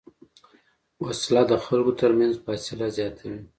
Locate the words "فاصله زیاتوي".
2.45-3.39